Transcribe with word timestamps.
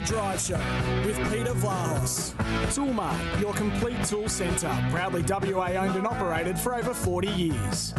The 0.00 0.06
Drive 0.06 0.40
Show 0.40 0.56
with 1.04 1.16
Peter 1.30 1.52
Vlahos. 1.52 2.32
Toolmart, 2.72 3.40
your 3.40 3.52
complete 3.52 4.02
tool 4.04 4.30
centre. 4.30 4.74
Proudly 4.90 5.22
WA 5.28 5.72
owned 5.72 5.94
and 5.94 6.06
operated 6.06 6.58
for 6.58 6.74
over 6.74 6.94
40 6.94 7.28
years. 7.28 7.92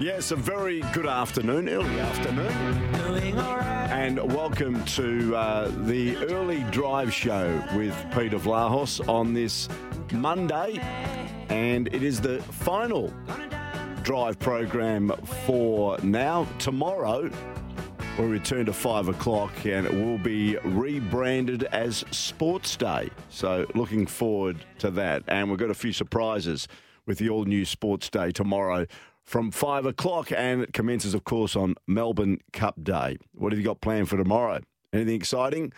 Yes, 0.00 0.32
a 0.32 0.36
very 0.36 0.80
good 0.92 1.06
afternoon, 1.06 1.68
early 1.68 2.00
afternoon. 2.00 2.50
And 3.92 4.32
welcome 4.32 4.84
to 4.86 5.36
uh, 5.36 5.68
the 5.84 6.16
early 6.16 6.64
drive 6.70 7.14
show 7.14 7.62
with 7.76 7.94
Peter 8.12 8.38
Vlahos 8.38 9.06
on 9.08 9.34
this 9.34 9.68
Monday. 10.12 10.80
And 11.48 11.86
it 11.94 12.02
is 12.02 12.20
the 12.20 12.42
final 12.42 13.12
drive 14.10 14.40
program 14.40 15.12
for 15.44 15.96
now. 16.02 16.44
Tomorrow, 16.58 17.30
we'll 18.18 18.26
return 18.26 18.66
to 18.66 18.72
five 18.72 19.06
o'clock 19.06 19.52
and 19.64 19.86
it 19.86 19.94
will 19.94 20.18
be 20.18 20.56
rebranded 20.64 21.62
as 21.70 22.04
Sports 22.10 22.74
Day. 22.74 23.08
So, 23.28 23.66
looking 23.76 24.08
forward 24.08 24.64
to 24.78 24.90
that. 24.90 25.22
And 25.28 25.48
we've 25.48 25.60
got 25.60 25.70
a 25.70 25.74
few 25.74 25.92
surprises 25.92 26.66
with 27.06 27.18
the 27.18 27.28
all 27.28 27.44
new 27.44 27.64
Sports 27.64 28.10
Day 28.10 28.32
tomorrow 28.32 28.84
from 29.22 29.52
five 29.52 29.86
o'clock. 29.86 30.32
And 30.32 30.62
it 30.62 30.72
commences, 30.72 31.14
of 31.14 31.22
course, 31.22 31.54
on 31.54 31.76
Melbourne 31.86 32.40
Cup 32.52 32.82
Day. 32.82 33.16
What 33.34 33.52
have 33.52 33.60
you 33.60 33.64
got 33.64 33.80
planned 33.80 34.08
for 34.08 34.16
tomorrow? 34.16 34.58
Anything 34.92 35.14
exciting? 35.14 35.72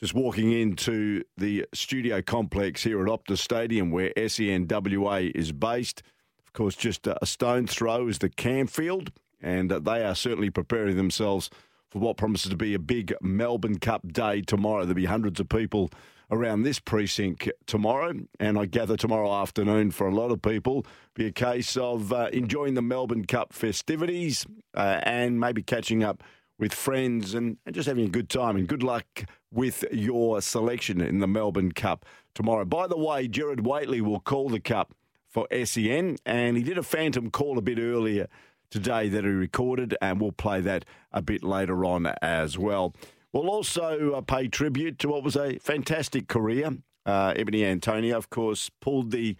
Just 0.00 0.12
walking 0.12 0.50
into 0.50 1.22
the 1.36 1.66
studio 1.72 2.20
complex 2.20 2.82
here 2.82 3.00
at 3.00 3.06
Optus 3.06 3.38
Stadium 3.38 3.92
where 3.92 4.12
SENWA 4.16 5.30
is 5.36 5.52
based. 5.52 6.02
Of 6.50 6.54
course, 6.54 6.74
just 6.74 7.06
a 7.06 7.24
stone's 7.26 7.72
throw 7.72 8.08
is 8.08 8.18
the 8.18 8.28
Camfield, 8.28 9.10
and 9.40 9.70
they 9.70 10.04
are 10.04 10.16
certainly 10.16 10.50
preparing 10.50 10.96
themselves 10.96 11.48
for 11.88 12.00
what 12.00 12.16
promises 12.16 12.50
to 12.50 12.56
be 12.56 12.74
a 12.74 12.78
big 12.80 13.14
Melbourne 13.22 13.78
Cup 13.78 14.12
day 14.12 14.42
tomorrow. 14.42 14.80
There'll 14.80 14.96
be 14.96 15.04
hundreds 15.04 15.38
of 15.38 15.48
people 15.48 15.92
around 16.28 16.64
this 16.64 16.80
precinct 16.80 17.48
tomorrow, 17.66 18.14
and 18.40 18.58
I 18.58 18.66
gather 18.66 18.96
tomorrow 18.96 19.32
afternoon 19.32 19.92
for 19.92 20.08
a 20.08 20.14
lot 20.14 20.32
of 20.32 20.42
people 20.42 20.84
be 21.14 21.24
a 21.26 21.30
case 21.30 21.76
of 21.76 22.12
uh, 22.12 22.30
enjoying 22.32 22.74
the 22.74 22.82
Melbourne 22.82 23.26
Cup 23.26 23.52
festivities 23.52 24.44
uh, 24.74 24.98
and 25.04 25.38
maybe 25.38 25.62
catching 25.62 26.02
up 26.02 26.24
with 26.58 26.74
friends 26.74 27.32
and, 27.32 27.58
and 27.64 27.76
just 27.76 27.86
having 27.86 28.06
a 28.06 28.10
good 28.10 28.28
time. 28.28 28.56
And 28.56 28.66
good 28.66 28.82
luck 28.82 29.06
with 29.52 29.84
your 29.92 30.40
selection 30.42 31.00
in 31.00 31.20
the 31.20 31.28
Melbourne 31.28 31.70
Cup 31.70 32.04
tomorrow. 32.34 32.64
By 32.64 32.88
the 32.88 32.98
way, 32.98 33.28
Jared 33.28 33.64
Whateley 33.64 34.00
will 34.00 34.18
call 34.18 34.48
the 34.48 34.58
Cup 34.58 34.96
for 35.30 35.46
SEN, 35.64 36.16
and 36.26 36.56
he 36.56 36.62
did 36.62 36.76
a 36.76 36.82
phantom 36.82 37.30
call 37.30 37.56
a 37.56 37.62
bit 37.62 37.78
earlier 37.78 38.26
today 38.70 39.08
that 39.08 39.24
he 39.24 39.30
recorded, 39.30 39.96
and 40.02 40.20
we'll 40.20 40.32
play 40.32 40.60
that 40.60 40.84
a 41.12 41.22
bit 41.22 41.42
later 41.42 41.84
on 41.84 42.06
as 42.20 42.58
well. 42.58 42.94
We'll 43.32 43.48
also 43.48 44.12
uh, 44.12 44.20
pay 44.22 44.48
tribute 44.48 44.98
to 44.98 45.08
what 45.08 45.22
was 45.22 45.36
a 45.36 45.58
fantastic 45.58 46.26
career. 46.26 46.78
Uh, 47.06 47.32
Ebony 47.36 47.64
Antonio, 47.64 48.16
of 48.16 48.28
course, 48.28 48.70
pulled 48.80 49.12
the 49.12 49.36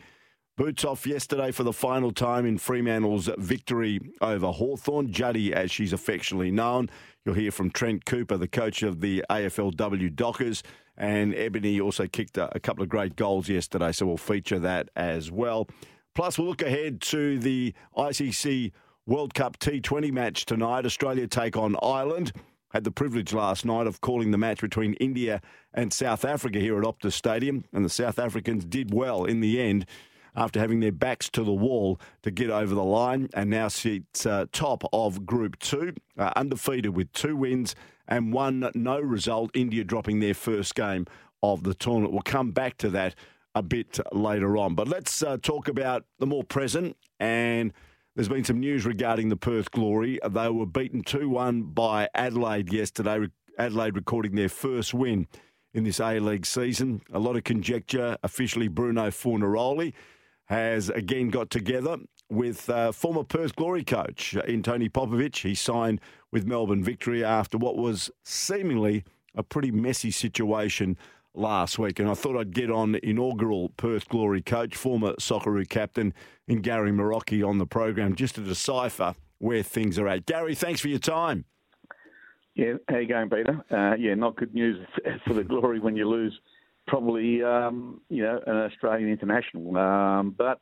boots 0.60 0.84
off 0.84 1.06
yesterday 1.06 1.50
for 1.50 1.62
the 1.62 1.72
final 1.72 2.12
time 2.12 2.44
in 2.44 2.58
Fremantle's 2.58 3.30
victory 3.38 3.98
over 4.20 4.48
Hawthorn. 4.48 5.10
Juddy, 5.10 5.54
as 5.54 5.70
she's 5.70 5.94
affectionately 5.94 6.50
known. 6.50 6.90
You'll 7.24 7.34
hear 7.34 7.50
from 7.50 7.70
Trent 7.70 8.04
Cooper, 8.04 8.36
the 8.36 8.46
coach 8.46 8.82
of 8.82 9.00
the 9.00 9.24
AFLW 9.30 10.14
Dockers. 10.14 10.62
And 10.98 11.34
Ebony 11.34 11.80
also 11.80 12.06
kicked 12.06 12.36
a, 12.36 12.54
a 12.54 12.60
couple 12.60 12.82
of 12.82 12.90
great 12.90 13.16
goals 13.16 13.48
yesterday, 13.48 13.90
so 13.92 14.04
we'll 14.04 14.18
feature 14.18 14.58
that 14.58 14.90
as 14.96 15.30
well. 15.30 15.66
Plus, 16.14 16.38
we'll 16.38 16.48
look 16.48 16.60
ahead 16.60 17.00
to 17.00 17.38
the 17.38 17.72
ICC 17.96 18.72
World 19.06 19.32
Cup 19.32 19.58
T20 19.60 20.12
match 20.12 20.44
tonight. 20.44 20.84
Australia 20.84 21.26
take 21.26 21.56
on 21.56 21.74
Ireland. 21.82 22.32
Had 22.74 22.84
the 22.84 22.90
privilege 22.90 23.32
last 23.32 23.64
night 23.64 23.86
of 23.86 24.02
calling 24.02 24.30
the 24.30 24.36
match 24.36 24.60
between 24.60 24.92
India 24.94 25.40
and 25.72 25.90
South 25.90 26.22
Africa 26.22 26.58
here 26.58 26.78
at 26.78 26.84
Optus 26.84 27.12
Stadium, 27.12 27.64
and 27.72 27.82
the 27.82 27.88
South 27.88 28.18
Africans 28.18 28.66
did 28.66 28.92
well 28.92 29.24
in 29.24 29.40
the 29.40 29.58
end 29.58 29.86
after 30.36 30.60
having 30.60 30.80
their 30.80 30.92
backs 30.92 31.28
to 31.30 31.44
the 31.44 31.52
wall 31.52 32.00
to 32.22 32.30
get 32.30 32.50
over 32.50 32.74
the 32.74 32.84
line 32.84 33.28
and 33.34 33.50
now 33.50 33.68
sit 33.68 34.26
uh, 34.26 34.46
top 34.52 34.84
of 34.92 35.26
Group 35.26 35.58
2, 35.58 35.94
uh, 36.18 36.32
undefeated 36.36 36.94
with 36.94 37.12
two 37.12 37.36
wins 37.36 37.74
and 38.10 38.32
one 38.32 38.68
no 38.74 39.00
result, 39.00 39.50
India 39.54 39.84
dropping 39.84 40.20
their 40.20 40.34
first 40.34 40.74
game 40.74 41.06
of 41.42 41.62
the 41.62 41.74
tournament. 41.74 42.12
We'll 42.12 42.22
come 42.22 42.50
back 42.50 42.76
to 42.78 42.90
that 42.90 43.14
a 43.54 43.62
bit 43.62 43.98
later 44.12 44.56
on. 44.56 44.74
But 44.74 44.88
let's 44.88 45.22
uh, 45.22 45.38
talk 45.40 45.68
about 45.68 46.04
the 46.18 46.26
more 46.26 46.44
present. 46.44 46.96
And 47.18 47.72
there's 48.14 48.28
been 48.28 48.44
some 48.44 48.60
news 48.60 48.84
regarding 48.84 49.28
the 49.28 49.36
Perth 49.36 49.70
Glory. 49.70 50.18
They 50.28 50.48
were 50.48 50.66
beaten 50.66 51.02
2 51.02 51.28
1 51.28 51.62
by 51.62 52.08
Adelaide 52.14 52.72
yesterday. 52.72 53.28
Adelaide 53.58 53.94
recording 53.94 54.34
their 54.34 54.48
first 54.48 54.92
win 54.92 55.26
in 55.72 55.84
this 55.84 56.00
A 56.00 56.18
League 56.18 56.46
season. 56.46 57.02
A 57.12 57.18
lot 57.18 57.36
of 57.36 57.44
conjecture. 57.44 58.16
Officially, 58.22 58.68
Bruno 58.68 59.08
Fornaroli 59.08 59.92
has 60.50 60.90
again 60.90 61.28
got 61.28 61.48
together 61.48 61.96
with 62.28 62.68
uh, 62.68 62.90
former 62.90 63.22
Perth 63.22 63.54
Glory 63.54 63.84
coach 63.84 64.36
uh, 64.36 64.40
in 64.40 64.64
Tony 64.64 64.88
Popovic. 64.88 65.42
He 65.42 65.54
signed 65.54 66.00
with 66.32 66.44
Melbourne 66.44 66.82
Victory 66.82 67.24
after 67.24 67.56
what 67.56 67.76
was 67.76 68.10
seemingly 68.24 69.04
a 69.36 69.44
pretty 69.44 69.70
messy 69.70 70.10
situation 70.10 70.98
last 71.34 71.78
week. 71.78 72.00
And 72.00 72.10
I 72.10 72.14
thought 72.14 72.36
I'd 72.36 72.52
get 72.52 72.68
on 72.68 72.96
inaugural 72.96 73.68
Perth 73.76 74.08
Glory 74.08 74.42
coach, 74.42 74.74
former 74.74 75.12
Socceroo 75.14 75.68
captain, 75.68 76.12
in 76.48 76.62
Gary 76.62 76.90
Marocchi 76.90 77.46
on 77.46 77.58
the 77.58 77.66
program 77.66 78.16
just 78.16 78.34
to 78.34 78.40
decipher 78.40 79.14
where 79.38 79.62
things 79.62 80.00
are 80.00 80.08
at. 80.08 80.26
Gary, 80.26 80.56
thanks 80.56 80.80
for 80.80 80.88
your 80.88 80.98
time. 80.98 81.44
Yeah, 82.56 82.74
how 82.88 82.98
you 82.98 83.06
going, 83.06 83.30
Peter? 83.30 83.64
Uh, 83.70 83.94
yeah, 83.96 84.14
not 84.14 84.34
good 84.34 84.52
news 84.52 84.84
for 85.26 85.32
the 85.32 85.44
Glory 85.44 85.78
when 85.78 85.94
you 85.94 86.08
lose 86.08 86.36
probably 86.90 87.42
um, 87.42 88.00
you 88.10 88.22
know 88.22 88.40
an 88.46 88.56
Australian 88.56 89.08
international, 89.08 89.78
um, 89.78 90.34
but 90.36 90.60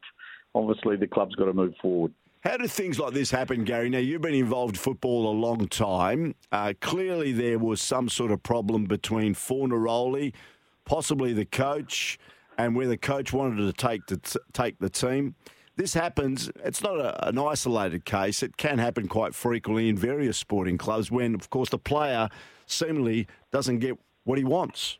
obviously 0.54 0.96
the 0.96 1.06
club's 1.06 1.34
got 1.34 1.46
to 1.46 1.54
move 1.54 1.74
forward. 1.80 2.12
How 2.44 2.56
do 2.56 2.68
things 2.68 3.00
like 3.00 3.14
this 3.14 3.32
happen, 3.32 3.64
Gary? 3.64 3.90
Now, 3.90 3.98
you've 3.98 4.22
been 4.22 4.34
involved 4.34 4.76
in 4.76 4.78
football 4.78 5.28
a 5.28 5.34
long 5.34 5.66
time. 5.66 6.36
Uh, 6.52 6.72
clearly, 6.80 7.32
there 7.32 7.58
was 7.58 7.80
some 7.80 8.08
sort 8.08 8.30
of 8.30 8.42
problem 8.44 8.84
between 8.84 9.34
Fornaroli, 9.34 10.34
possibly 10.84 11.32
the 11.32 11.44
coach, 11.44 12.16
and 12.56 12.76
where 12.76 12.86
the 12.86 12.96
coach 12.96 13.32
wanted 13.32 13.56
to 13.56 13.72
take 13.72 14.06
the, 14.06 14.18
t- 14.18 14.38
take 14.52 14.78
the 14.78 14.88
team. 14.88 15.34
This 15.74 15.94
happens, 15.94 16.48
it's 16.64 16.82
not 16.82 17.00
a, 17.00 17.28
an 17.28 17.38
isolated 17.38 18.04
case. 18.04 18.42
It 18.44 18.56
can 18.56 18.78
happen 18.78 19.08
quite 19.08 19.34
frequently 19.34 19.88
in 19.88 19.96
various 19.96 20.38
sporting 20.38 20.78
clubs 20.78 21.10
when, 21.10 21.34
of 21.34 21.50
course, 21.50 21.70
the 21.70 21.78
player 21.78 22.28
seemingly 22.66 23.26
doesn't 23.50 23.80
get 23.80 23.98
what 24.22 24.38
he 24.38 24.44
wants. 24.44 24.98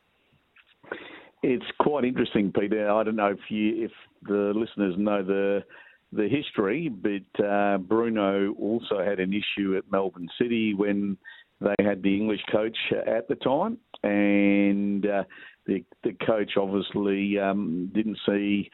It's 1.41 1.65
quite 1.79 2.03
interesting, 2.03 2.51
Peter. 2.51 2.89
I 2.91 3.03
don't 3.03 3.15
know 3.15 3.27
if 3.31 3.39
you, 3.49 3.85
if 3.85 3.91
the 4.23 4.51
listeners 4.55 4.95
know 4.97 5.23
the 5.23 5.63
the 6.11 6.27
history, 6.27 6.89
but 6.89 7.45
uh, 7.45 7.77
Bruno 7.77 8.53
also 8.53 8.99
had 9.05 9.19
an 9.19 9.31
issue 9.31 9.77
at 9.77 9.91
Melbourne 9.91 10.27
City 10.41 10.73
when 10.73 11.17
they 11.61 11.75
had 11.79 12.01
the 12.01 12.15
English 12.15 12.41
coach 12.51 12.77
at 13.05 13.27
the 13.27 13.35
time, 13.35 13.77
and 14.03 15.05
uh, 15.05 15.23
the 15.65 15.83
the 16.03 16.13
coach 16.25 16.53
obviously 16.57 17.37
um, 17.39 17.91
didn't 17.93 18.17
see 18.25 18.69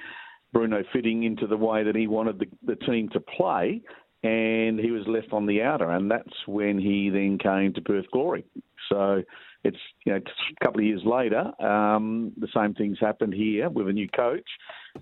Bruno 0.54 0.84
fitting 0.94 1.24
into 1.24 1.46
the 1.46 1.58
way 1.58 1.84
that 1.84 1.96
he 1.96 2.08
wanted 2.08 2.40
the, 2.40 2.48
the 2.66 2.78
team 2.86 3.10
to 3.10 3.20
play, 3.20 3.82
and 4.24 4.80
he 4.80 4.92
was 4.92 5.04
left 5.06 5.34
on 5.34 5.46
the 5.46 5.62
outer, 5.62 5.92
and 5.92 6.10
that's 6.10 6.48
when 6.48 6.80
he 6.80 7.10
then 7.10 7.38
came 7.38 7.74
to 7.74 7.82
Perth 7.82 8.10
Glory. 8.12 8.46
So 8.90 9.24
it's 9.66 9.78
you 10.06 10.14
know 10.14 10.20
a 10.20 10.66
couple 10.66 10.80
of 10.80 10.86
years 10.86 11.02
later, 11.04 11.52
um, 11.62 12.32
the 12.38 12.48
same 12.56 12.74
things 12.74 12.98
happened 13.02 13.34
here 13.34 13.70
with 13.70 13.88
a 13.88 13.94
new 13.94 14.08
coach. 14.10 14.48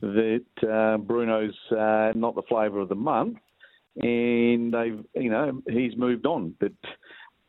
That 0.01 0.45
uh, 0.63 0.97
Bruno's 0.97 1.55
uh, 1.71 2.13
not 2.15 2.35
the 2.35 2.43
flavour 2.47 2.79
of 2.79 2.89
the 2.89 2.95
month, 2.95 3.37
and 3.97 4.73
they've 4.73 5.03
you 5.15 5.29
know 5.29 5.61
he's 5.67 5.95
moved 5.97 6.25
on. 6.25 6.55
But 6.59 6.71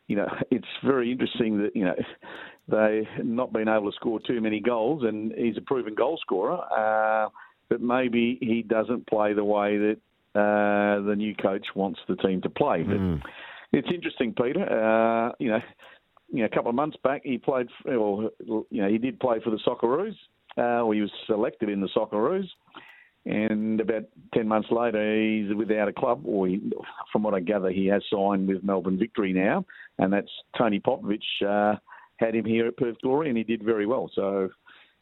you 0.09 0.17
know 0.17 0.27
it's 0.51 0.67
very 0.85 1.13
interesting 1.13 1.59
that 1.63 1.71
you 1.75 1.85
know 1.85 1.95
they 2.69 3.09
not 3.23 3.53
been 3.53 3.69
able 3.69 3.91
to 3.91 3.97
score 3.97 4.19
too 4.21 4.41
many 4.41 4.61
goals, 4.61 5.05
and 5.05 5.33
he's 5.37 5.57
a 5.57 5.63
proven 5.63 5.95
goal 5.95 6.19
scorer. 6.21 6.59
Uh, 6.77 7.29
but 7.71 7.81
maybe 7.81 8.39
he 8.43 8.63
doesn't 8.63 9.07
play 9.07 9.33
the 9.33 9.45
way 9.45 9.79
that 9.79 9.97
uh, 10.35 11.01
the 11.07 11.15
new 11.17 11.35
coach 11.37 11.67
wants 11.75 11.99
the 12.09 12.17
team 12.17 12.43
to 12.43 12.51
play. 12.51 12.83
But 12.83 12.99
mm. 12.99 13.23
It's 13.75 13.89
interesting, 13.93 14.33
Peter. 14.33 14.63
Uh, 14.63 15.33
you 15.41 15.49
know, 15.51 15.61
you 16.35 16.41
know, 16.41 16.47
a 16.47 16.49
couple 16.49 16.69
of 16.69 16.75
months 16.75 16.97
back, 17.05 17.23
he 17.23 17.39
played, 17.39 17.69
well, 17.85 18.29
you 18.45 18.83
know, 18.83 18.89
he 18.89 18.99
did 18.99 19.21
play 19.21 19.39
for 19.43 19.51
the 19.51 19.61
Socceroos, 19.65 20.17
uh, 20.59 20.83
or 20.83 20.93
he 20.93 21.01
was 21.01 21.11
selected 21.29 21.69
in 21.69 21.81
the 21.81 21.89
Socceroos. 21.97 22.49
And 23.25 23.81
about 23.81 24.03
10 24.35 24.49
months 24.49 24.69
later, 24.73 25.17
he's 25.17 25.55
without 25.55 25.87
a 25.87 25.93
club, 25.93 26.23
or 26.27 26.49
he, 26.49 26.61
from 27.13 27.23
what 27.23 27.35
I 27.35 27.41
gather, 27.41 27.71
he 27.71 27.87
has 27.87 28.03
signed 28.13 28.49
with 28.49 28.65
Melbourne 28.65 28.99
Victory 28.99 29.33
now. 29.33 29.65
And 29.99 30.13
that's 30.13 30.31
Tony 30.59 30.81
Popovic 30.81 31.23
uh, 31.47 31.77
had 32.17 32.35
him 32.35 32.45
here 32.45 32.67
at 32.67 32.77
Perth 32.77 32.97
Glory, 33.01 33.29
and 33.29 33.39
he 33.39 33.45
did 33.45 33.63
very 33.63 33.87
well. 33.87 34.11
So 34.13 34.51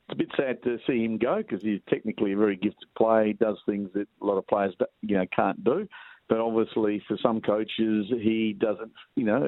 it's 0.09 0.13
a 0.13 0.17
bit 0.17 0.29
sad 0.37 0.63
to 0.65 0.79
see 0.87 1.03
him 1.03 1.17
go 1.17 1.39
because 1.39 1.63
he's 1.63 1.81
technically 1.89 2.33
a 2.33 2.37
very 2.37 2.57
gifted 2.57 2.95
player. 2.95 3.25
He 3.25 3.33
does 3.33 3.57
things 3.65 3.89
that 3.95 4.07
a 4.21 4.27
lot 4.27 4.37
of 4.37 4.47
players 4.47 4.75
you 5.01 5.17
know 5.17 5.27
can't 5.35 5.65
do. 5.65 5.89
But 6.29 6.39
obviously, 6.39 7.03
for 7.07 7.17
some 7.23 7.41
coaches, 7.41 8.07
he 8.09 8.57
doesn't, 8.59 8.93
you 9.17 9.25
know, 9.25 9.45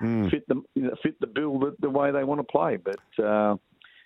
uh, 0.00 0.04
mm. 0.04 0.30
fit 0.30 0.46
the 0.48 0.62
you 0.74 0.82
know, 0.82 0.94
fit 1.02 1.20
the 1.20 1.26
bill 1.26 1.58
the, 1.58 1.76
the, 1.80 1.90
way 1.90 2.10
they 2.10 2.24
want 2.24 2.40
to 2.40 2.44
play. 2.44 2.76
But 2.76 3.24
uh, 3.24 3.56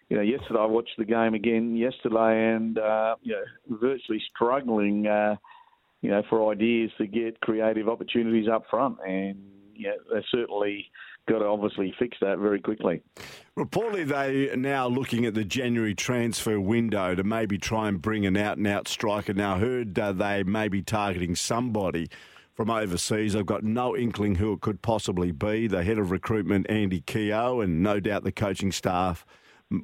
you 0.09 0.17
know, 0.17 0.23
yesterday 0.23 0.61
I 0.61 0.67
watched 0.67 0.97
the 0.99 1.05
game 1.05 1.35
again 1.35 1.77
yesterday, 1.77 2.55
and 2.55 2.77
uh, 2.79 3.17
you 3.23 3.33
know, 3.33 3.79
virtually 3.79 4.23
struggling, 4.35 5.07
uh, 5.07 5.37
you 6.03 6.11
know, 6.11 6.23
for 6.29 6.53
ideas 6.53 6.91
to 6.99 7.07
get 7.07 7.41
creative 7.41 7.89
opportunities 7.89 8.49
up 8.53 8.65
front, 8.69 8.99
and 9.07 9.37
yeah, 9.75 9.93
they 10.13 10.23
certainly 10.31 10.91
got 11.29 11.39
to 11.39 11.47
obviously 11.47 11.95
fix 11.99 12.17
that 12.21 12.39
very 12.39 12.61
quickly. 12.61 13.03
Reportedly, 13.59 14.07
they 14.07 14.51
are 14.51 14.57
now 14.57 14.89
looking 14.89 15.25
at 15.25 15.35
the 15.35 15.45
January 15.45 15.95
transfer 15.95 16.59
window 16.61 17.15
to 17.15 17.23
maybe 17.23 17.59
try 17.59 17.89
and 17.89 18.01
bring 18.01 18.27
an 18.27 18.37
out 18.37 18.59
and 18.59 18.67
out 18.67 18.89
striker. 18.89 19.33
Now, 19.33 19.59
heard 19.59 19.99
uh, 19.99 20.13
they 20.13 20.43
may 20.43 20.69
be 20.69 20.83
targeting 20.83 21.35
somebody 21.35 22.09
from 22.55 22.71
overseas. 22.71 23.35
I've 23.37 23.47
got 23.47 23.65
no 23.65 23.97
inkling 23.97 24.37
who 24.37 24.53
it 24.53 24.61
could 24.61 24.83
possibly 24.83 25.33
be. 25.33 25.67
The 25.67 25.85
head 25.85 25.99
of 25.99 26.11
recruitment, 26.11 26.69
Andy 26.69 27.01
Keogh, 27.01 27.61
and 27.61 27.83
no 27.83 28.01
doubt 28.01 28.25
the 28.25 28.33
coaching 28.33 28.73
staff 28.73 29.25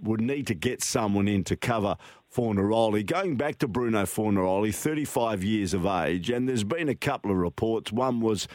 would 0.02 0.20
need 0.20 0.46
to 0.48 0.54
get 0.54 0.82
someone 0.82 1.28
in 1.28 1.44
to 1.44 1.56
cover 1.56 1.96
Fornaroli. 2.34 3.06
Going 3.06 3.36
back 3.36 3.58
to 3.58 3.68
Bruno 3.68 4.02
Fornaroli, 4.02 4.74
35 4.74 5.42
years 5.42 5.72
of 5.72 5.86
age, 5.86 6.30
and 6.30 6.48
there's 6.48 6.64
been 6.64 6.88
a 6.88 6.94
couple 6.94 7.30
of 7.30 7.38
reports. 7.38 7.90
One 7.90 8.20
was 8.20 8.48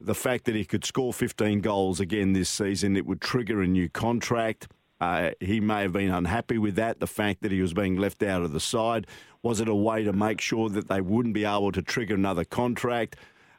the 0.00 0.14
fact 0.14 0.44
that 0.44 0.54
he 0.54 0.64
could 0.64 0.84
score 0.84 1.12
15 1.12 1.60
goals 1.60 2.00
again 2.00 2.32
this 2.32 2.48
season, 2.48 2.96
it 2.96 3.06
would 3.06 3.20
trigger 3.20 3.62
a 3.62 3.66
new 3.66 3.88
contract. 3.88 4.68
Uh, 5.00 5.30
he 5.40 5.60
may 5.60 5.82
have 5.82 5.92
been 5.92 6.10
unhappy 6.10 6.58
with 6.58 6.74
that, 6.76 7.00
the 7.00 7.06
fact 7.06 7.42
that 7.42 7.52
he 7.52 7.60
was 7.60 7.72
being 7.72 7.96
left 7.96 8.22
out 8.22 8.42
of 8.42 8.52
the 8.52 8.60
side. 8.60 9.06
Was 9.42 9.60
it 9.60 9.68
a 9.68 9.74
way 9.74 10.02
to 10.04 10.12
make 10.12 10.40
sure 10.40 10.68
that 10.68 10.88
they 10.88 11.00
wouldn't 11.00 11.34
be 11.34 11.44
able 11.44 11.72
to 11.72 11.82
trigger 11.82 12.14
another 12.14 12.44
contract? 12.44 13.16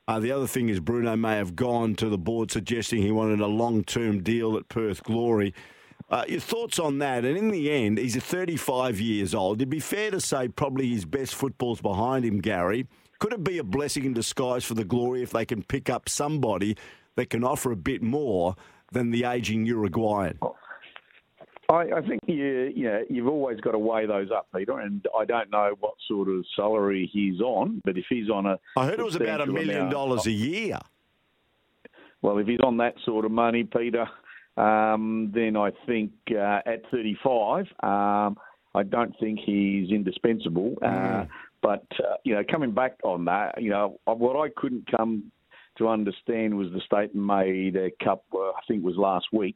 Uh, 0.07 0.19
the 0.19 0.31
other 0.31 0.47
thing 0.47 0.69
is, 0.69 0.79
Bruno 0.79 1.15
may 1.15 1.35
have 1.35 1.55
gone 1.55 1.95
to 1.95 2.09
the 2.09 2.17
board 2.17 2.51
suggesting 2.51 3.01
he 3.01 3.11
wanted 3.11 3.39
a 3.39 3.47
long 3.47 3.83
term 3.83 4.23
deal 4.23 4.57
at 4.57 4.67
Perth 4.67 5.03
Glory. 5.03 5.53
Uh, 6.09 6.25
your 6.27 6.39
thoughts 6.39 6.79
on 6.79 6.97
that? 6.97 7.23
And 7.23 7.37
in 7.37 7.49
the 7.49 7.71
end, 7.71 7.99
he's 7.99 8.15
35 8.15 8.99
years 8.99 9.35
old. 9.35 9.57
It'd 9.57 9.69
be 9.69 9.79
fair 9.79 10.09
to 10.11 10.19
say 10.19 10.47
probably 10.47 10.89
his 10.89 11.05
best 11.05 11.35
football's 11.35 11.81
behind 11.81 12.25
him, 12.25 12.39
Gary. 12.39 12.87
Could 13.19 13.33
it 13.33 13.43
be 13.43 13.57
a 13.57 13.63
blessing 13.63 14.05
in 14.05 14.13
disguise 14.13 14.63
for 14.63 14.73
the 14.73 14.85
glory 14.85 15.21
if 15.21 15.31
they 15.31 15.45
can 15.45 15.61
pick 15.63 15.89
up 15.89 16.07
somebody 16.07 16.77
that 17.15 17.29
can 17.29 17.43
offer 17.43 17.71
a 17.71 17.75
bit 17.75 18.01
more 18.01 18.55
than 18.93 19.11
the 19.11 19.25
aging 19.25 19.65
Uruguayan? 19.65 20.39
I, 21.69 21.97
I 21.97 22.01
think 22.01 22.21
you, 22.25 22.71
yeah, 22.75 23.01
you've 23.09 23.27
always 23.27 23.59
got 23.59 23.71
to 23.71 23.77
weigh 23.77 24.07
those 24.07 24.31
up, 24.31 24.47
Peter. 24.55 24.79
And 24.79 25.05
I 25.17 25.25
don't 25.25 25.51
know 25.51 25.75
what 25.79 25.93
sort 26.07 26.29
of 26.29 26.45
salary 26.55 27.09
he's 27.11 27.41
on, 27.41 27.81
but 27.83 27.97
if 27.97 28.05
he's 28.09 28.29
on 28.29 28.45
a, 28.45 28.57
I 28.75 28.85
heard 28.85 28.99
it 28.99 29.05
was 29.05 29.15
about 29.15 29.41
a 29.41 29.45
million 29.45 29.89
dollars 29.89 30.25
a 30.25 30.31
year. 30.31 30.79
Well, 32.21 32.37
if 32.39 32.47
he's 32.47 32.59
on 32.63 32.77
that 32.77 32.95
sort 33.05 33.25
of 33.25 33.31
money, 33.31 33.65
Peter, 33.65 34.07
um, 34.57 35.31
then 35.33 35.55
I 35.55 35.71
think 35.85 36.11
uh, 36.31 36.61
at 36.65 36.81
35, 36.91 37.65
um, 37.83 38.37
I 38.73 38.83
don't 38.83 39.15
think 39.19 39.39
he's 39.45 39.91
indispensable. 39.91 40.75
Uh, 40.81 40.87
mm. 40.87 41.29
Uh, 41.63 41.67
but 41.67 41.85
uh, 41.99 42.15
you 42.23 42.35
know, 42.35 42.43
coming 42.49 42.71
back 42.71 42.97
on 43.03 43.25
that, 43.25 43.61
you 43.61 43.69
know, 43.69 43.99
what 44.05 44.35
I 44.35 44.49
couldn't 44.55 44.89
come 44.89 45.31
to 45.77 45.87
understand 45.87 46.57
was 46.57 46.71
the 46.71 46.81
statement 46.85 47.25
made 47.25 47.75
a 47.75 47.91
couple, 48.03 48.39
I 48.39 48.59
think 48.67 48.81
it 48.81 48.85
was 48.85 48.97
last 48.97 49.27
week, 49.31 49.55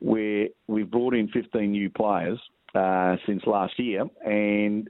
where 0.00 0.48
we've 0.66 0.90
brought 0.90 1.14
in 1.14 1.28
15 1.28 1.70
new 1.70 1.90
players 1.90 2.38
uh, 2.74 3.16
since 3.26 3.42
last 3.46 3.78
year, 3.78 4.04
and 4.24 4.88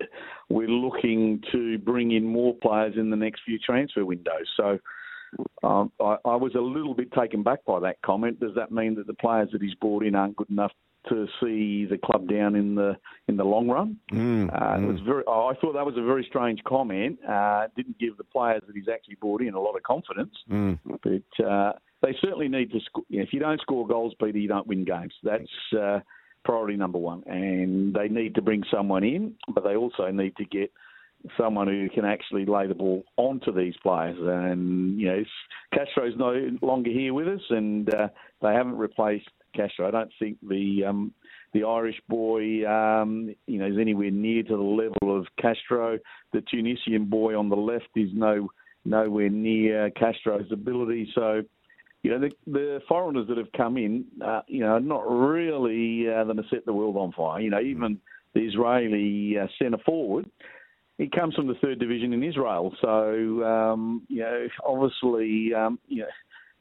we're 0.49 0.69
looking 0.69 1.43
to 1.53 1.79
bring 1.79 2.13
in 2.13 2.25
more 2.25 2.55
players 2.55 2.95
in 2.97 3.11
the 3.11 3.17
next 3.17 3.43
few 3.45 3.59
transfer 3.59 4.05
windows. 4.05 4.49
So. 4.57 4.79
Um, 5.63 5.93
I, 6.01 6.17
I 6.25 6.37
was 6.37 6.55
a 6.55 6.61
little 6.61 6.95
bit 6.95 7.13
taken 7.13 7.43
back 7.43 7.63
by 7.67 7.81
that 7.81 8.01
comment. 8.01 8.41
Does 8.41 8.55
that 8.55 8.73
mean 8.73 8.95
that 8.95 9.07
the 9.07 9.13
players 9.13 9.51
that 9.53 9.61
he's 9.61 9.75
brought 9.75 10.03
in 10.03 10.15
aren't 10.15 10.37
good 10.37 10.49
enough 10.49 10.73
to 11.09 11.27
see 11.41 11.85
the 11.85 11.99
club 11.99 12.29
down 12.29 12.55
in 12.55 12.75
the 12.75 12.97
in 13.29 13.37
the 13.37 13.45
long 13.45 13.69
run. 13.69 13.97
Mm, 14.13 14.53
uh, 14.53 14.59
mm. 14.59 14.83
It 14.83 14.87
was 14.87 15.01
very. 15.01 15.23
I 15.23 15.53
thought 15.61 15.75
that 15.75 15.87
was 15.87 15.97
a 15.97 16.03
very 16.03 16.25
strange 16.29 16.63
comment. 16.65 17.19
Uh, 17.29 17.69
didn't 17.77 17.99
give 17.99 18.17
the 18.17 18.25
players 18.25 18.63
that 18.67 18.77
he's 18.77 18.89
actually 18.93 19.17
brought 19.17 19.43
in 19.43 19.55
a 19.55 19.61
lot 19.61 19.77
of 19.77 19.83
confidence. 19.83 20.35
Mm. 20.51 20.79
But 20.85 21.45
uh, 21.45 21.73
they 22.03 22.17
certainly 22.21 22.49
need 22.49 22.71
to. 22.73 22.81
Sc- 22.81 23.07
you 23.09 23.19
know, 23.19 23.23
if 23.25 23.33
you 23.33 23.41
don't 23.41 23.61
score 23.61 23.87
goals, 23.87 24.15
Peter, 24.23 24.39
you 24.39 24.49
don't 24.49 24.67
win 24.67 24.85
games. 24.85 25.15
That's 25.23 25.79
uh, 25.79 26.01
priority 26.45 26.77
number 26.77 26.99
one. 26.99 27.23
And 27.27 27.95
they 27.95 28.09
need 28.09 28.35
to 28.37 28.43
bring 28.43 28.63
someone 28.71 29.05
in, 29.05 29.35
but 29.55 29.65
they 29.65 29.77
also 29.77 30.11
need 30.11 30.37
to 30.37 30.45
get 30.45 30.73
someone 31.37 31.67
who 31.67 31.89
can 31.89 32.05
actually 32.05 32.47
lay 32.47 32.67
the 32.67 32.75
ball 32.75 33.05
onto 33.17 33.53
these 33.53 33.75
players. 33.83 34.17
And 34.21 34.99
you 34.99 35.07
know, 35.07 35.25
Castro's 35.75 36.15
no 36.17 36.57
longer 36.63 36.91
here 36.91 37.15
with 37.15 37.29
us, 37.29 37.43
and 37.51 37.93
uh, 37.93 38.09
they 38.43 38.53
haven't 38.53 38.77
replaced 38.77 39.29
Castro. 39.55 39.89
I 39.89 39.91
don't 39.91 40.11
think 40.19 40.39
the 40.47 40.85
um, 40.87 41.13
the 41.53 41.65
Irish 41.65 42.01
boy, 42.09 42.69
um, 42.69 43.35
you 43.47 43.59
know, 43.59 43.67
is 43.67 43.79
anywhere 43.81 44.11
near 44.11 44.43
to 44.43 44.57
the 44.57 44.63
level 44.63 45.19
of 45.19 45.27
Castro. 45.41 45.99
The 46.33 46.43
Tunisian 46.43 47.07
boy 47.07 47.39
on 47.39 47.49
the 47.49 47.57
left 47.57 47.89
is 47.97 48.11
no 48.13 48.49
nowhere 48.85 49.29
near 49.31 49.91
Castro's 49.91 50.51
ability. 50.51 51.11
So, 51.15 51.43
you 52.03 52.11
know, 52.11 52.21
the, 52.21 52.31
the 52.47 52.81
foreigners 52.89 53.29
that 53.29 53.39
have 53.39 53.53
come 53.57 53.77
in, 53.77 54.05
uh, 54.25 54.43
you 54.47 54.61
know, 54.61 54.69
are 54.69 54.81
not 54.81 55.09
really 55.09 56.07
uh, 56.09 56.25
going 56.25 56.37
to 56.37 56.49
set 56.51 56.65
the 56.65 56.73
world 56.73 56.97
on 56.97 57.13
fire. 57.13 57.41
You 57.41 57.51
know, 57.51 57.61
even 57.61 58.01
the 58.35 58.41
Israeli 58.41 59.39
uh, 59.39 59.47
centre 59.61 59.79
forward. 59.85 60.31
He 60.97 61.09
comes 61.09 61.35
from 61.37 61.47
the 61.47 61.55
third 61.63 61.79
division 61.79 62.13
in 62.13 62.25
Israel, 62.25 62.75
so 62.81 63.45
um, 63.45 64.03
you 64.09 64.21
know 64.21 64.49
obviously 64.67 65.55
um, 65.55 65.79
you 65.87 66.03
know 66.03 66.09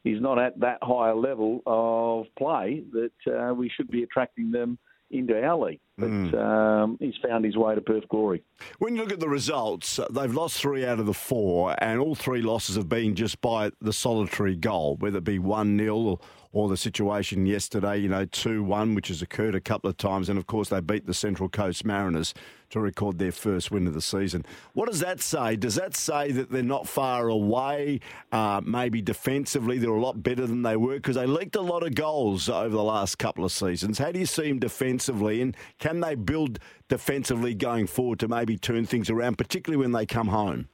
he's 0.04 0.20
not 0.20 0.38
at 0.38 0.58
that 0.60 0.78
higher 0.82 1.14
level 1.14 1.62
of 1.66 2.26
play 2.36 2.84
that 2.92 3.32
uh, 3.32 3.54
we 3.54 3.68
should 3.68 3.90
be 3.90 4.02
attracting 4.02 4.50
them 4.50 4.78
into 5.10 5.40
our 5.42 5.56
league. 5.56 5.80
But 5.98 6.10
mm. 6.10 6.34
um, 6.34 6.96
he's 7.00 7.16
found 7.26 7.44
his 7.44 7.56
way 7.56 7.74
to 7.74 7.80
Perth 7.80 8.08
glory. 8.08 8.42
When 8.78 8.94
you 8.94 9.02
look 9.02 9.12
at 9.12 9.18
the 9.18 9.28
results, 9.28 9.98
they've 10.10 10.32
lost 10.32 10.60
three 10.60 10.86
out 10.86 11.00
of 11.00 11.06
the 11.06 11.14
four, 11.14 11.74
and 11.78 11.98
all 11.98 12.14
three 12.14 12.40
losses 12.40 12.76
have 12.76 12.88
been 12.88 13.16
just 13.16 13.40
by 13.40 13.72
the 13.80 13.92
solitary 13.92 14.54
goal, 14.54 14.96
whether 14.96 15.18
it 15.18 15.24
be 15.24 15.40
1 15.40 15.76
0 15.76 16.20
or 16.52 16.68
the 16.68 16.76
situation 16.76 17.46
yesterday, 17.46 17.98
you 17.98 18.08
know, 18.08 18.24
2 18.24 18.62
1, 18.62 18.94
which 18.94 19.08
has 19.08 19.22
occurred 19.22 19.54
a 19.54 19.60
couple 19.60 19.90
of 19.90 19.96
times. 19.96 20.28
And 20.28 20.38
of 20.38 20.46
course, 20.46 20.68
they 20.68 20.80
beat 20.80 21.06
the 21.06 21.14
Central 21.14 21.48
Coast 21.48 21.84
Mariners 21.84 22.32
to 22.70 22.80
record 22.80 23.18
their 23.18 23.32
first 23.32 23.70
win 23.70 23.86
of 23.86 23.94
the 23.94 24.00
season. 24.00 24.44
What 24.74 24.88
does 24.88 25.00
that 25.00 25.20
say? 25.20 25.56
Does 25.56 25.74
that 25.76 25.96
say 25.96 26.32
that 26.32 26.50
they're 26.50 26.62
not 26.62 26.86
far 26.86 27.28
away? 27.28 28.00
Uh, 28.30 28.60
maybe 28.64 29.00
defensively, 29.00 29.78
they're 29.78 29.90
a 29.90 30.00
lot 30.00 30.22
better 30.22 30.46
than 30.46 30.62
they 30.62 30.76
were 30.76 30.94
because 30.94 31.16
they 31.16 31.26
leaked 31.26 31.56
a 31.56 31.60
lot 31.60 31.82
of 31.82 31.94
goals 31.94 32.48
over 32.48 32.74
the 32.74 32.82
last 32.82 33.18
couple 33.18 33.44
of 33.44 33.52
seasons. 33.52 33.98
How 33.98 34.12
do 34.12 34.18
you 34.18 34.26
see 34.26 34.48
them 34.48 34.58
defensively? 34.58 35.40
And 35.40 35.56
can 35.78 35.87
they 36.00 36.14
build 36.14 36.58
defensively 36.88 37.54
going 37.54 37.86
forward 37.86 38.18
to 38.20 38.28
maybe 38.28 38.56
turn 38.56 38.86
things 38.86 39.10
around, 39.10 39.38
particularly 39.38 39.82
when 39.82 39.92
they 39.92 40.06
come 40.06 40.28
home? 40.28 40.68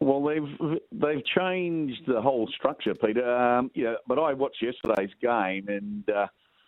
Well, 0.00 0.24
they've 0.24 0.78
they've 0.90 1.24
changed 1.24 2.02
the 2.08 2.20
whole 2.20 2.48
structure, 2.56 2.94
Peter. 2.94 3.24
Um, 3.24 3.70
but 4.08 4.18
I 4.18 4.32
watched 4.32 4.60
yesterday's 4.60 5.14
game, 5.20 5.68
and 5.68 6.08
uh, 6.10 6.26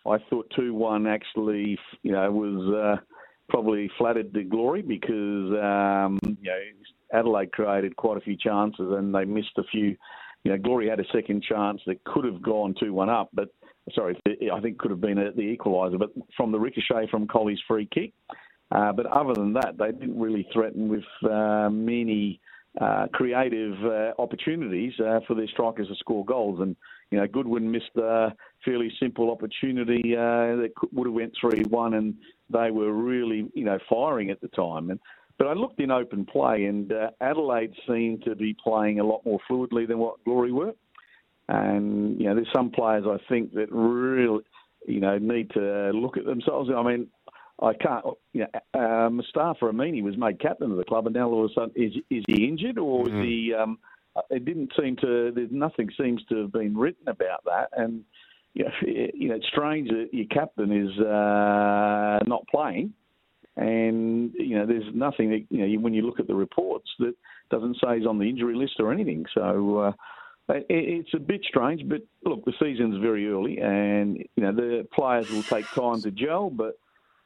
I 0.09 0.19
thought 0.31 0.53
two 0.55 0.73
one 0.73 1.07
actually, 1.09 1.77
you 2.03 2.13
know, 2.13 2.31
was 2.31 2.75
uh, 2.75 3.03
probably 3.49 3.91
flattered 3.99 4.33
the 4.33 4.45
glory 4.45 4.83
because 4.83 5.51
um, 5.61 6.19
you 6.41 6.51
know 6.51 6.61
Adelaide 7.13 7.53
created 7.53 7.97
quite 7.97 8.19
a 8.19 8.21
few 8.21 8.37
chances 8.37 8.87
and 8.97 9.15
they 9.15 9.25
missed 9.25 9.57
a 9.59 9.65
few. 9.65 9.97
You 10.45 10.53
know, 10.53 10.59
Glory 10.59 10.91
had 10.91 11.01
a 11.01 11.07
second 11.11 11.43
chance 11.43 11.81
that 11.87 12.05
could 12.05 12.27
have 12.27 12.43
gone 12.43 12.75
two 12.79 12.93
one 12.93 13.09
up, 13.09 13.31
but 13.33 13.49
sorry, 13.93 14.19
I 14.53 14.61
think 14.61 14.79
could 14.79 14.91
have 14.91 15.01
been 15.01 15.17
the 15.17 15.57
equaliser, 15.57 15.99
but 15.99 16.11
from 16.37 16.53
the 16.53 16.59
ricochet 16.59 17.09
from 17.11 17.27
Colley's 17.27 17.61
free 17.67 17.89
kick. 17.93 18.13
Uh, 18.71 18.93
but 18.93 19.07
other 19.07 19.35
than 19.35 19.53
that, 19.53 19.77
they 19.79 19.93
didn't 19.93 20.19
really 20.19 20.49
threaten 20.53 20.89
with 20.89 21.05
uh, 21.31 21.69
many 21.71 22.41
uh, 22.81 23.07
creative 23.13 23.75
uh, 23.85 24.13
opportunities 24.19 24.93
uh, 24.99 25.21
for 25.29 25.35
their 25.35 25.47
strikers 25.49 25.87
to 25.89 25.95
score 25.97 26.25
goals. 26.25 26.61
And 26.61 26.75
you 27.11 27.19
know, 27.19 27.27
Goodwin 27.27 27.71
missed 27.71 27.97
a 27.97 28.35
fairly 28.65 28.93
simple 28.99 29.31
opportunity 29.31 30.17
uh, 30.17 30.57
that 30.57 30.73
would 30.93 31.07
have 31.07 31.15
went 31.15 31.35
three 31.41 31.63
one, 31.65 31.95
and 31.95 32.15
they 32.51 32.71
were 32.71 32.93
really 32.93 33.49
you 33.55 33.65
know 33.65 33.79
firing 33.89 34.31
at 34.31 34.41
the 34.41 34.49
time. 34.49 34.91
And 34.91 34.99
but 35.39 35.47
I 35.47 35.53
looked 35.53 35.81
in 35.81 35.91
open 35.91 36.25
play, 36.25 36.65
and 36.65 36.93
Adelaide 37.21 37.75
seemed 37.87 38.25
to 38.25 38.35
be 38.35 38.57
playing 38.63 38.99
a 38.99 39.05
lot 39.05 39.25
more 39.25 39.39
fluidly 39.49 39.87
than 39.87 39.99
what 39.99 40.23
Glory 40.25 40.53
were. 40.53 40.73
And 41.49 42.21
you 42.21 42.27
know, 42.27 42.35
there's 42.35 42.51
some 42.55 42.71
players 42.71 43.05
I 43.07 43.19
think 43.29 43.53
that 43.55 43.71
really, 43.71 44.45
you 44.87 45.01
know, 45.01 45.19
need 45.19 45.51
to 45.51 45.91
look 45.93 46.17
at 46.17 46.25
themselves. 46.25 46.71
I 46.75 46.83
mean, 46.83 47.09
I 47.61 47.73
can't. 47.75 48.05
You 48.33 48.47
know, 48.47 48.81
uh, 49.07 49.11
Mustafa 49.11 49.67
Amini 49.67 50.03
was 50.03 50.17
made 50.17 50.41
captain 50.41 50.71
of 50.71 50.77
the 50.77 50.85
club, 50.85 51.07
and 51.07 51.15
now 51.15 51.29
all 51.29 51.45
of 51.45 51.51
a 51.51 51.55
sudden, 51.55 51.73
is 51.77 51.95
is 52.11 52.25
he 52.27 52.49
injured 52.49 52.79
or 52.79 53.05
mm-hmm. 53.05 53.21
is 53.21 53.25
he? 53.25 53.55
Um, 53.55 53.79
it 54.31 54.45
didn't 54.45 54.73
seem 54.79 54.97
to. 54.97 55.33
There's 55.35 55.51
nothing 55.53 55.91
seems 56.01 56.23
to 56.31 56.43
have 56.43 56.53
been 56.53 56.77
written 56.77 57.09
about 57.09 57.45
that, 57.45 57.69
and 57.77 58.05
you 58.55 58.65
know, 58.65 58.71
you 59.15 59.29
know 59.29 59.35
it's 59.37 59.47
strange 59.49 59.89
that 59.91 60.09
your 60.13 60.27
captain 60.27 60.73
is 60.73 60.99
uh, 60.99 62.21
not 62.27 62.47
playing, 62.49 62.93
and 63.57 64.33
you 64.35 64.59
know 64.59 64.67
there's 64.67 64.95
nothing 64.95 65.31
that 65.31 65.45
you 65.51 65.67
know 65.67 65.81
when 65.81 65.95
you 65.95 66.03
look 66.03 66.21
at 66.21 66.27
the 66.27 66.35
reports 66.35 66.89
that 66.99 67.15
doesn't 67.51 67.77
say 67.85 67.99
he's 67.99 68.07
on 68.07 68.19
the 68.19 68.29
injury 68.29 68.57
list 68.57 68.75
or 68.79 68.93
anything. 68.93 69.27
So. 69.35 69.79
Uh, 69.79 69.93
it's 70.49 71.15
a 71.15 71.19
bit 71.19 71.43
strange, 71.49 71.89
but 71.89 72.03
look, 72.25 72.45
the 72.45 72.53
season's 72.61 73.01
very 73.01 73.29
early, 73.29 73.59
and 73.59 74.19
you 74.37 74.43
know 74.43 74.53
the 74.53 74.87
players 74.93 75.31
will 75.31 75.43
take 75.43 75.67
time 75.71 76.03
to 76.03 76.11
gel. 76.11 76.51
But 76.51 76.79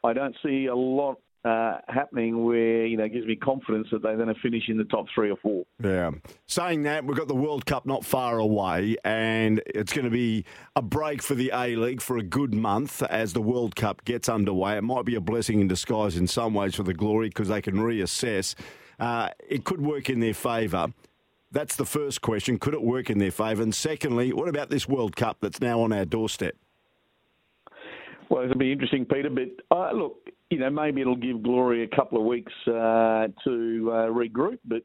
I 0.05 0.13
don't 0.13 0.37
see 0.43 0.67
a 0.67 0.77
lot 0.77 1.19
uh, 1.45 1.79
happening 1.89 2.45
where 2.45 2.87
you 2.87 2.97
know 2.97 3.05
it 3.05 3.13
gives 3.13 3.27
me 3.27 3.35
confidence 3.35 3.89
that 3.91 4.03
they're 4.03 4.17
going 4.17 4.33
to 4.33 4.41
finish 4.41 4.65
in 4.69 4.79
the 4.79 4.85
top 4.85 5.07
three 5.15 5.31
or 5.31 5.37
four. 5.37 5.65
Yeah. 5.83 6.13
Saying 6.47 6.85
that, 6.85 7.05
we've 7.05 7.17
got 7.17 7.29
the 7.29 7.35
World 7.35 7.67
Cup 7.67 7.87
not 7.87 8.05
far 8.05 8.39
away, 8.39 8.97
and 9.05 9.61
it's 9.67 9.93
going 9.93 10.05
to 10.05 10.11
be 10.11 10.45
a 10.77 10.83
break 10.83 11.23
for 11.23 11.35
the 11.35 11.51
A 11.55 11.75
League 11.77 12.01
for 12.01 12.19
a 12.19 12.23
good 12.23 12.55
month 12.55 13.03
as 13.03 13.33
the 13.33 13.43
World 13.43 13.75
Cup 13.75 14.05
gets 14.05 14.29
underway. 14.29 14.77
It 14.77 14.85
might 14.85 15.05
be 15.05 15.17
a 15.17 15.21
blessing 15.21 15.61
in 15.61 15.69
disguise 15.69 16.17
in 16.17 16.27
some 16.29 16.55
ways 16.55 16.77
for 16.77 16.85
the 16.85 16.95
Glory 16.95 17.29
because 17.29 17.49
they 17.49 17.63
can 17.63 17.77
reassess. 17.77 18.55
Uh, 18.99 19.31
it 19.49 19.65
could 19.65 19.81
work 19.81 20.11
in 20.11 20.21
their 20.21 20.35
favour. 20.35 20.89
That's 21.51 21.77
the 21.77 21.87
first 21.87 22.21
question. 22.21 22.59
Could 22.59 22.75
it 22.75 22.83
work 22.83 23.09
in 23.09 23.19
their 23.19 23.31
favour? 23.31 23.63
And 23.63 23.75
secondly, 23.75 24.33
what 24.33 24.49
about 24.49 24.69
this 24.69 24.87
World 24.87 25.17
Cup 25.17 25.39
that's 25.41 25.61
now 25.61 25.81
on 25.81 25.93
our 25.93 26.05
doorstep? 26.05 26.55
Well, 28.29 28.45
it'll 28.45 28.59
be 28.59 28.73
interesting, 28.73 29.07
Peter. 29.07 29.31
But 29.31 29.75
uh, 29.75 29.93
look, 29.93 30.29
you 30.51 30.59
know, 30.59 30.69
maybe 30.69 31.01
it'll 31.01 31.17
give 31.17 31.43
Glory 31.43 31.85
a 31.85 31.97
couple 31.97 32.19
of 32.19 32.25
weeks 32.25 32.53
uh, 32.67 33.29
to 33.45 33.91
uh, 33.93 34.09
regroup. 34.13 34.59
But 34.65 34.83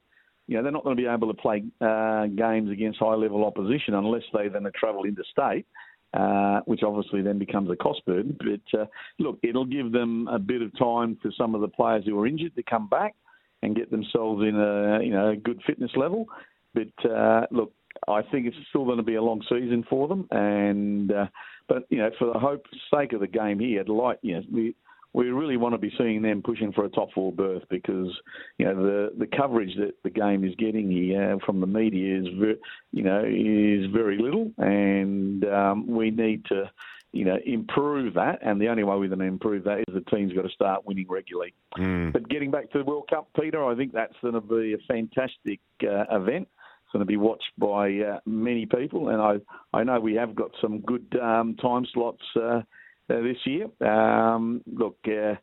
you 0.48 0.56
know, 0.56 0.64
they're 0.64 0.72
not 0.72 0.84
going 0.86 0.96
to 0.96 1.02
be 1.02 1.08
able 1.08 1.28
to 1.28 1.34
play 1.34 1.64
uh, 1.82 2.28
games 2.28 2.70
against 2.72 3.00
high-level 3.00 3.44
opposition 3.46 3.94
unless 3.94 4.24
they 4.34 4.48
then 4.48 4.66
travel 4.76 5.04
interstate. 5.06 5.66
Uh, 6.14 6.60
which 6.66 6.84
obviously 6.84 7.24
then 7.24 7.40
becomes 7.40 7.72
a 7.72 7.76
cost 7.76 8.06
burden. 8.06 8.38
But 8.38 8.80
uh, 8.80 8.86
look, 9.18 9.40
it'll 9.42 9.66
give 9.66 9.92
them 9.92 10.28
a 10.28 10.38
bit 10.38 10.62
of 10.62 10.78
time 10.78 11.18
for 11.24 11.32
some 11.36 11.56
of 11.56 11.62
the 11.62 11.68
players 11.68 12.06
who 12.06 12.20
are 12.20 12.28
injured 12.28 12.56
to 12.56 12.62
come 12.62 12.88
back 12.88 13.16
and 13.64 13.76
get 13.76 13.90
themselves 13.90 14.44
in 14.44 14.56
a 14.56 15.02
you 15.02 15.10
know 15.10 15.30
a 15.30 15.36
good 15.36 15.60
fitness 15.66 15.90
level. 15.96 16.28
But 16.74 17.10
uh, 17.10 17.46
look, 17.52 17.74
I 18.08 18.22
think 18.22 18.48
it's 18.48 18.58
still 18.70 18.86
going 18.86 18.98
to 18.98 19.04
be 19.04 19.16
a 19.16 19.22
long 19.22 19.42
season 19.50 19.86
for 19.90 20.08
them. 20.08 20.28
And 20.32 21.12
uh, 21.12 21.28
but 21.68 21.86
you 21.90 22.00
know, 22.00 22.12
for 22.20 22.32
the 22.32 22.40
hope 22.40 22.66
sake 22.94 23.14
of 23.14 23.20
the 23.20 23.28
game 23.28 23.60
here, 23.60 23.82
I'd 23.82 23.90
like 23.90 24.20
you 24.22 24.36
know 24.36 24.44
we 24.52 24.76
we 25.14 25.30
really 25.30 25.58
want 25.58 25.74
to 25.74 25.78
be 25.78 25.94
seeing 25.98 26.22
them 26.22 26.42
pushing 26.42 26.72
for 26.74 26.86
a 26.86 26.90
top 26.90 27.12
four 27.14 27.32
berth 27.32 27.64
because 27.70 28.10
you 28.58 28.66
know 28.66 28.76
the 28.76 29.14
the 29.18 29.28
coverage 29.28 29.76
that 29.78 29.94
the 30.04 30.10
game 30.10 30.44
is 30.44 30.56
getting 30.56 30.90
here 30.90 31.38
from 31.46 31.62
the 31.62 31.68
media 31.68 32.20
is 32.20 32.28
very, 32.40 32.58
you 32.92 33.04
know 33.04 33.24
is 33.24 33.92
very 33.92 34.18
little, 34.18 34.52
and 34.58 35.46
um, 35.46 35.88
we 35.88 36.10
need 36.10 36.44
to 36.46 36.70
you 37.12 37.26
know 37.26 37.38
improve 37.46 38.16
that. 38.16 38.40
And 38.42 38.60
the 38.60 38.70
only 38.70 38.84
way 38.84 38.98
we're 38.98 39.08
going 39.08 39.20
to 39.20 39.26
improve 39.26 39.64
that 39.66 39.80
is 39.80 39.94
the 39.94 40.02
team's 40.16 40.34
got 40.34 40.44
to 40.44 40.50
start 40.50 40.86
winning 40.86 41.06
regularly. 41.08 41.54
Mm. 41.78 42.12
But 42.12 42.28
getting 42.28 42.50
back 42.50 42.72
to 42.72 42.80
the 42.80 42.84
World 42.84 43.08
Cup, 43.10 43.30
Peter, 43.40 43.64
I 43.64 43.76
think 43.76 43.94
that's 43.94 44.16
going 44.22 44.34
to 44.34 44.42
be 44.42 44.74
a 44.74 44.80
fantastic 44.88 45.60
uh, 45.84 46.06
event 46.10 46.48
going 46.94 47.02
to 47.02 47.06
be 47.06 47.18
watched 47.18 47.52
by 47.58 47.92
uh, 48.00 48.20
many 48.26 48.66
people, 48.66 49.10
and 49.10 49.22
I 49.22 49.78
I 49.78 49.84
know 49.84 50.00
we 50.00 50.14
have 50.16 50.36
got 50.36 50.52
some 50.62 50.80
good 50.80 51.06
um, 51.22 51.56
time 51.56 51.86
slots 51.94 52.24
uh, 52.36 52.62
uh, 53.10 53.22
this 53.22 53.38
year. 53.46 53.68
Um, 53.86 54.62
look, 54.66 54.98
uh, 55.08 55.36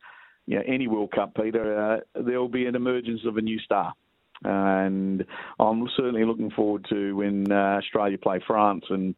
any 0.49 0.87
World 0.89 1.13
Cup, 1.13 1.35
Peter, 1.35 1.79
uh, 1.79 2.21
there 2.23 2.41
will 2.41 2.49
be 2.49 2.67
an 2.67 2.75
emergence 2.75 3.21
of 3.27 3.37
a 3.37 3.43
new 3.43 3.59
star, 3.59 3.93
and 4.45 5.25
I'm 5.59 5.89
certainly 5.97 6.25
looking 6.25 6.51
forward 6.51 6.87
to 6.91 7.17
when 7.17 7.53
uh, 7.53 7.79
Australia 7.79 8.17
play 8.17 8.41
France 8.47 8.85
and 8.89 9.15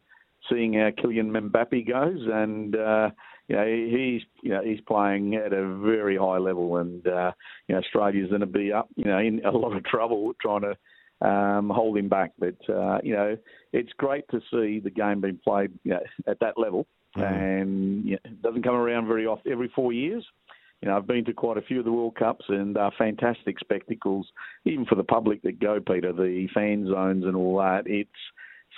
seeing 0.50 0.74
how 0.74 0.90
Kylian 0.90 1.30
Mbappe 1.30 1.88
goes, 1.88 2.26
and 2.26 2.74
uh, 2.74 3.10
you 3.48 3.56
know 3.56 3.66
he's 3.66 4.22
you 4.42 4.50
know 4.50 4.62
he's 4.64 4.80
playing 4.80 5.34
at 5.34 5.52
a 5.52 5.76
very 5.76 6.16
high 6.16 6.38
level, 6.38 6.78
and 6.78 7.06
uh, 7.06 7.32
you 7.68 7.74
know 7.74 7.80
Australia's 7.80 8.30
going 8.30 8.40
to 8.40 8.46
be 8.46 8.72
up, 8.72 8.88
you 8.96 9.04
know, 9.04 9.18
in 9.18 9.44
a 9.44 9.50
lot 9.50 9.76
of 9.76 9.84
trouble 9.84 10.32
trying 10.40 10.62
to 10.62 10.76
um, 11.24 11.70
hold 11.70 11.96
him 11.96 12.08
back. 12.08 12.32
But 12.38 12.56
uh, 12.68 12.98
you 13.02 13.14
know, 13.14 13.36
it's 13.72 13.92
great 13.96 14.24
to 14.30 14.40
see 14.50 14.80
the 14.80 14.90
game 14.90 15.20
being 15.20 15.38
played 15.42 15.72
you 15.84 15.92
know, 15.92 16.00
at 16.26 16.40
that 16.40 16.58
level, 16.58 16.86
mm. 17.16 17.22
and 17.22 18.04
you 18.04 18.12
know, 18.12 18.18
it 18.24 18.42
doesn't 18.42 18.62
come 18.62 18.74
around 18.74 19.06
very 19.06 19.26
often. 19.26 19.52
Every 19.52 19.70
four 19.74 19.92
years, 19.92 20.24
you 20.80 20.88
know, 20.88 20.96
I've 20.96 21.06
been 21.06 21.24
to 21.26 21.32
quite 21.32 21.58
a 21.58 21.62
few 21.62 21.78
of 21.78 21.84
the 21.84 21.92
World 21.92 22.16
Cups 22.16 22.44
and 22.48 22.76
uh, 22.76 22.90
fantastic 22.98 23.58
spectacles, 23.60 24.26
even 24.64 24.84
for 24.86 24.96
the 24.96 25.04
public 25.04 25.42
that 25.42 25.60
go, 25.60 25.78
Peter. 25.80 26.12
The 26.12 26.48
fan 26.54 26.86
zones 26.88 27.24
and 27.24 27.36
all 27.36 27.58
that. 27.58 27.84
It's 27.86 28.10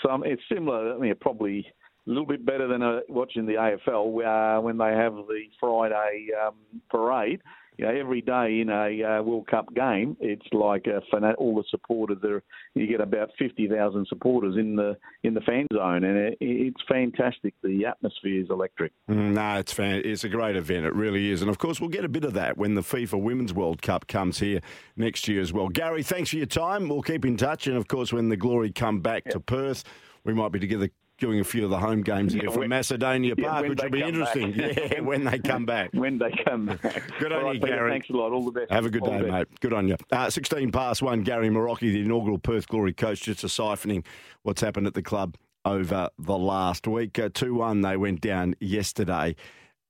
some. 0.04 0.22
It's 0.24 0.42
similar. 0.52 0.94
I 0.94 0.98
mean, 0.98 1.14
probably 1.20 1.66
a 2.06 2.10
little 2.10 2.26
bit 2.26 2.44
better 2.44 2.68
than 2.68 2.82
uh, 2.82 3.00
watching 3.08 3.46
the 3.46 3.54
AFL 3.54 4.58
uh, 4.58 4.60
when 4.60 4.76
they 4.76 4.92
have 4.92 5.14
the 5.14 5.44
Friday 5.58 6.26
um, 6.46 6.54
parade 6.90 7.40
you 7.76 7.84
know, 7.84 7.90
every 7.92 8.20
day 8.20 8.60
in 8.60 8.68
a 8.70 9.02
uh, 9.02 9.22
World 9.22 9.48
Cup 9.48 9.74
game, 9.74 10.16
it's 10.20 10.46
like 10.52 10.86
a 10.86 11.00
fan- 11.10 11.34
all 11.34 11.56
the 11.56 11.64
supporters. 11.70 12.18
There, 12.22 12.42
you 12.74 12.86
get 12.86 13.00
about 13.00 13.30
fifty 13.38 13.68
thousand 13.68 14.06
supporters 14.08 14.56
in 14.56 14.76
the 14.76 14.96
in 15.22 15.34
the 15.34 15.40
fan 15.40 15.66
zone, 15.72 16.04
and 16.04 16.16
it, 16.16 16.38
it's 16.40 16.80
fantastic. 16.88 17.54
The 17.62 17.86
atmosphere 17.86 18.42
is 18.42 18.50
electric. 18.50 18.92
Mm, 19.10 19.32
no, 19.32 19.58
it's 19.58 19.72
fan- 19.72 20.02
it's 20.04 20.24
a 20.24 20.28
great 20.28 20.56
event. 20.56 20.86
It 20.86 20.94
really 20.94 21.30
is, 21.30 21.40
and 21.42 21.50
of 21.50 21.58
course, 21.58 21.80
we'll 21.80 21.90
get 21.90 22.04
a 22.04 22.08
bit 22.08 22.24
of 22.24 22.34
that 22.34 22.56
when 22.56 22.74
the 22.74 22.82
FIFA 22.82 23.20
Women's 23.20 23.52
World 23.52 23.82
Cup 23.82 24.06
comes 24.06 24.38
here 24.38 24.60
next 24.96 25.26
year 25.26 25.40
as 25.40 25.52
well. 25.52 25.68
Gary, 25.68 26.02
thanks 26.02 26.30
for 26.30 26.36
your 26.36 26.46
time. 26.46 26.88
We'll 26.88 27.02
keep 27.02 27.24
in 27.24 27.36
touch, 27.36 27.66
and 27.66 27.76
of 27.76 27.88
course, 27.88 28.12
when 28.12 28.28
the 28.28 28.36
Glory 28.36 28.70
come 28.70 29.00
back 29.00 29.24
to 29.30 29.40
Perth, 29.40 29.84
we 30.24 30.32
might 30.32 30.52
be 30.52 30.60
together 30.60 30.90
doing 31.18 31.40
a 31.40 31.44
few 31.44 31.64
of 31.64 31.70
the 31.70 31.78
home 31.78 32.02
games 32.02 32.34
yeah, 32.34 32.50
from 32.50 32.68
Macedonia 32.68 33.36
Park, 33.36 33.62
yeah, 33.62 33.68
which 33.68 33.82
will 33.82 33.90
be 33.90 34.02
interesting. 34.02 34.54
Yeah, 34.64 35.00
when 35.00 35.24
they 35.24 35.38
come 35.38 35.66
back. 35.66 35.90
when 35.94 36.18
they 36.18 36.30
come 36.44 36.66
back. 36.66 37.02
Good 37.18 37.32
on 37.32 37.44
right, 37.44 37.54
you, 37.54 37.60
Gary. 37.60 37.90
Thanks 37.90 38.10
a 38.10 38.12
lot. 38.12 38.32
All 38.32 38.44
the 38.44 38.50
best. 38.50 38.70
Have 38.70 38.86
a 38.86 38.90
good 38.90 39.02
All 39.02 39.18
day, 39.18 39.30
mate. 39.30 39.48
Good 39.60 39.72
on 39.72 39.88
you. 39.88 39.96
Uh, 40.10 40.30
16 40.30 40.72
past 40.72 41.02
one, 41.02 41.22
Gary 41.22 41.48
Marocchi, 41.48 41.92
the 41.92 42.00
inaugural 42.00 42.38
Perth 42.38 42.68
Glory 42.68 42.92
coach, 42.92 43.22
just 43.22 43.44
a 43.44 43.46
siphoning 43.46 44.04
what's 44.42 44.60
happened 44.60 44.86
at 44.86 44.94
the 44.94 45.02
club 45.02 45.36
over 45.64 46.08
the 46.18 46.36
last 46.36 46.86
week. 46.86 47.18
Uh, 47.18 47.28
2 47.32 47.54
1, 47.54 47.80
they 47.82 47.96
went 47.96 48.20
down 48.20 48.54
yesterday 48.60 49.34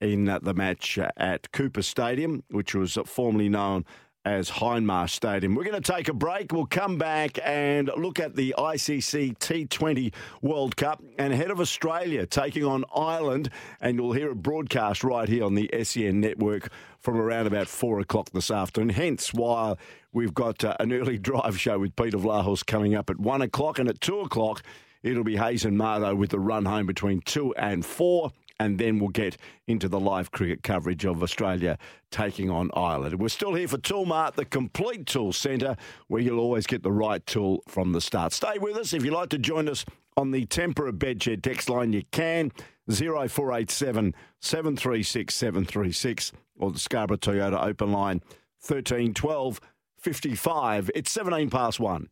in 0.00 0.28
uh, 0.28 0.38
the 0.40 0.54
match 0.54 0.99
at 1.16 1.50
Coopers 1.52 1.87
Stadium, 1.87 2.43
which 2.50 2.75
was 2.75 2.99
formerly 3.07 3.49
known 3.49 3.85
as 4.25 4.50
Hindmarsh 4.50 5.11
Stadium. 5.11 5.54
We're 5.54 5.64
going 5.64 5.81
to 5.81 5.93
take 5.93 6.09
a 6.09 6.14
break. 6.14 6.52
We'll 6.52 6.66
come 6.66 6.97
back 6.97 7.38
and 7.45 7.90
look 7.97 8.19
at 8.19 8.37
the 8.37 8.54
ICC 8.57 9.38
T20 9.38 10.12
World 10.40 10.76
Cup 10.76 11.02
and 11.19 11.33
ahead 11.33 11.50
of 11.50 11.61
Australia 11.61 12.25
taking 12.25 12.64
on 12.64 12.85
Ireland. 12.95 13.50
And 13.81 13.99
you'll 13.99 14.12
hear 14.12 14.31
a 14.31 14.37
broadcast 14.37 15.04
right 15.04 15.28
here 15.28 15.45
on 15.45 15.54
the 15.54 15.71
SEN 15.83 16.21
network 16.21 16.71
from 17.00 17.16
around 17.16 17.47
about 17.47 17.69
four 17.69 18.00
o'clock 18.00 18.31
this 18.31 18.50
afternoon. 18.50 18.90
Hence, 18.90 19.35
while 19.35 19.78
we've 20.12 20.35
got 20.35 20.64
uh, 20.64 20.76
an 20.81 20.93
early 20.93 21.19
drive 21.25 21.61
show 21.61 21.78
with 21.78 21.95
Peter 21.95 22.16
Vlahos 22.16 22.64
coming 22.64 22.95
up 22.95 23.11
at 23.11 23.21
one 23.21 23.43
o'clock 23.43 23.78
and 23.78 23.88
at 23.88 24.00
two 24.00 24.21
o'clock. 24.21 24.62
It'll 25.02 25.23
be 25.23 25.37
Hayes 25.37 25.66
and 25.66 25.78
Mardo 25.78 26.16
with 26.16 26.31
the 26.31 26.40
run 26.40 26.64
home 26.64 26.87
between 26.87 27.21
two 27.21 27.54
and 27.57 27.85
four 27.85 28.33
and 28.61 28.79
then 28.79 28.99
we'll 28.99 29.09
get 29.09 29.37
into 29.67 29.89
the 29.89 30.01
live 30.01 30.31
cricket 30.31 30.63
coverage 30.63 31.05
of 31.05 31.23
Australia 31.23 31.79
taking 32.11 32.51
on 32.51 32.71
Ireland. 32.75 33.19
We're 33.19 33.29
still 33.29 33.55
here 33.55 33.69
for 33.69 33.79
Toolmart, 33.79 34.35
the 34.35 34.45
complete 34.45 35.07
tool 35.07 35.33
centre, 35.33 35.77
where 36.09 36.23
you'll 36.23 36.41
always 36.41 36.67
get 36.67 36.83
the 36.83 36.93
right 36.93 37.25
tool 37.27 37.63
from 37.67 37.93
the 37.93 38.01
start. 38.01 38.33
Stay 38.33 38.59
with 38.59 38.77
us. 38.77 38.93
If 38.93 39.05
you'd 39.05 39.15
like 39.15 39.31
to 39.31 39.39
join 39.39 39.69
us 39.69 39.85
on 40.17 40.31
the 40.31 40.45
Tempera 40.47 40.93
Bedshed 40.93 41.43
text 41.43 41.69
line, 41.69 41.93
you 41.93 42.03
can. 42.11 42.53
0487 42.87 44.15
736 44.41 45.35
736 45.35 46.33
or 46.59 46.71
the 46.71 46.79
Scarborough 46.79 47.17
Toyota 47.17 47.65
open 47.65 47.93
line 47.93 48.21
1312 48.61 49.61
55. 49.99 50.91
It's 50.95 51.11
17 51.11 51.49
past 51.49 51.81
one. 51.81 52.09